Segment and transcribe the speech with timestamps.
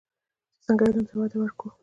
[0.55, 1.69] چې څنګه علم ته وده ورکړو.